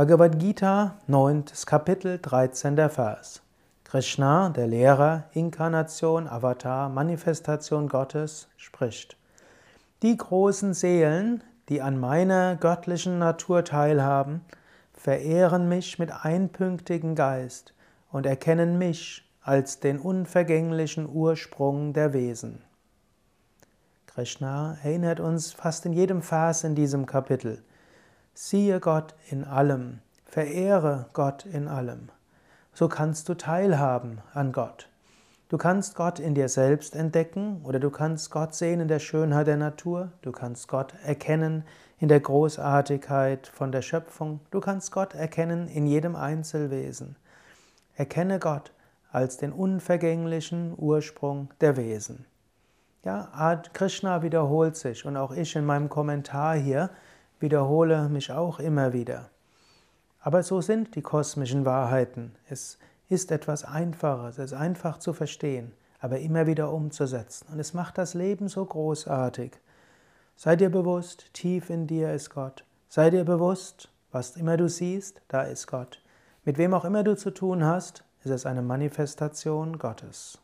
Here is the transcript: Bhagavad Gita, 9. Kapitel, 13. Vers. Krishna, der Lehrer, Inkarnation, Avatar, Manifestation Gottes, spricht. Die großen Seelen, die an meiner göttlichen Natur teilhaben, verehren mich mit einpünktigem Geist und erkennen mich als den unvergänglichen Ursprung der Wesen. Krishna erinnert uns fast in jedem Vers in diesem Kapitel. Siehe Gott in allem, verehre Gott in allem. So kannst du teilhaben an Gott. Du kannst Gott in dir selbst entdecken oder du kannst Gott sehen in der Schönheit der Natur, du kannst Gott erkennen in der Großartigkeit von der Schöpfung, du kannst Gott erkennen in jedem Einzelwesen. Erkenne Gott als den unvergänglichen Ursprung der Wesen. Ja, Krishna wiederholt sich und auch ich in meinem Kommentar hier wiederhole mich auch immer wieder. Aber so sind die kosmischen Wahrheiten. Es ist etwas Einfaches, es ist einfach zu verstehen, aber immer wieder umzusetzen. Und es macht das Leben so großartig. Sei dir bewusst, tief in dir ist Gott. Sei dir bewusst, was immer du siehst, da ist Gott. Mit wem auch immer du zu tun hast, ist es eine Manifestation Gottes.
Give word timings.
Bhagavad 0.00 0.38
Gita, 0.38 0.96
9. 1.08 1.44
Kapitel, 1.66 2.18
13. 2.22 2.88
Vers. 2.88 3.42
Krishna, 3.84 4.48
der 4.48 4.66
Lehrer, 4.66 5.24
Inkarnation, 5.34 6.26
Avatar, 6.26 6.88
Manifestation 6.88 7.86
Gottes, 7.86 8.48
spricht. 8.56 9.18
Die 10.02 10.16
großen 10.16 10.72
Seelen, 10.72 11.44
die 11.68 11.82
an 11.82 12.00
meiner 12.00 12.56
göttlichen 12.56 13.18
Natur 13.18 13.62
teilhaben, 13.62 14.40
verehren 14.94 15.68
mich 15.68 15.98
mit 15.98 16.10
einpünktigem 16.10 17.14
Geist 17.14 17.74
und 18.10 18.24
erkennen 18.24 18.78
mich 18.78 19.30
als 19.42 19.80
den 19.80 19.98
unvergänglichen 19.98 21.06
Ursprung 21.06 21.92
der 21.92 22.14
Wesen. 22.14 22.62
Krishna 24.06 24.78
erinnert 24.82 25.20
uns 25.20 25.52
fast 25.52 25.84
in 25.84 25.92
jedem 25.92 26.22
Vers 26.22 26.64
in 26.64 26.74
diesem 26.74 27.04
Kapitel. 27.04 27.62
Siehe 28.34 28.80
Gott 28.80 29.14
in 29.28 29.44
allem, 29.44 30.00
verehre 30.24 31.06
Gott 31.12 31.44
in 31.44 31.68
allem. 31.68 32.10
So 32.72 32.88
kannst 32.88 33.28
du 33.28 33.34
teilhaben 33.34 34.20
an 34.32 34.52
Gott. 34.52 34.88
Du 35.48 35.58
kannst 35.58 35.96
Gott 35.96 36.20
in 36.20 36.36
dir 36.36 36.48
selbst 36.48 36.94
entdecken 36.94 37.62
oder 37.64 37.80
du 37.80 37.90
kannst 37.90 38.30
Gott 38.30 38.54
sehen 38.54 38.78
in 38.78 38.86
der 38.86 39.00
Schönheit 39.00 39.48
der 39.48 39.56
Natur, 39.56 40.12
du 40.22 40.30
kannst 40.30 40.68
Gott 40.68 40.94
erkennen 41.04 41.64
in 41.98 42.06
der 42.06 42.20
Großartigkeit 42.20 43.48
von 43.48 43.72
der 43.72 43.82
Schöpfung, 43.82 44.38
du 44.52 44.60
kannst 44.60 44.92
Gott 44.92 45.14
erkennen 45.14 45.66
in 45.66 45.86
jedem 45.86 46.14
Einzelwesen. 46.14 47.16
Erkenne 47.96 48.38
Gott 48.38 48.72
als 49.10 49.38
den 49.38 49.52
unvergänglichen 49.52 50.72
Ursprung 50.76 51.50
der 51.60 51.76
Wesen. 51.76 52.26
Ja, 53.04 53.60
Krishna 53.72 54.22
wiederholt 54.22 54.76
sich 54.76 55.04
und 55.04 55.16
auch 55.16 55.32
ich 55.32 55.56
in 55.56 55.64
meinem 55.64 55.88
Kommentar 55.88 56.54
hier 56.54 56.90
wiederhole 57.40 58.08
mich 58.08 58.30
auch 58.30 58.60
immer 58.60 58.92
wieder. 58.92 59.30
Aber 60.20 60.42
so 60.42 60.60
sind 60.60 60.94
die 60.94 61.02
kosmischen 61.02 61.64
Wahrheiten. 61.64 62.36
Es 62.48 62.78
ist 63.08 63.32
etwas 63.32 63.64
Einfaches, 63.64 64.38
es 64.38 64.52
ist 64.52 64.58
einfach 64.58 64.98
zu 64.98 65.12
verstehen, 65.12 65.72
aber 65.98 66.20
immer 66.20 66.46
wieder 66.46 66.72
umzusetzen. 66.72 67.48
Und 67.52 67.58
es 67.58 67.74
macht 67.74 67.98
das 67.98 68.14
Leben 68.14 68.48
so 68.48 68.64
großartig. 68.64 69.52
Sei 70.36 70.56
dir 70.56 70.70
bewusst, 70.70 71.32
tief 71.32 71.70
in 71.70 71.86
dir 71.86 72.12
ist 72.12 72.30
Gott. 72.30 72.64
Sei 72.88 73.10
dir 73.10 73.24
bewusst, 73.24 73.90
was 74.12 74.36
immer 74.36 74.56
du 74.56 74.68
siehst, 74.68 75.20
da 75.28 75.42
ist 75.42 75.66
Gott. 75.66 76.02
Mit 76.44 76.58
wem 76.58 76.74
auch 76.74 76.84
immer 76.84 77.02
du 77.02 77.16
zu 77.16 77.30
tun 77.30 77.64
hast, 77.64 78.04
ist 78.24 78.30
es 78.30 78.46
eine 78.46 78.62
Manifestation 78.62 79.78
Gottes. 79.78 80.38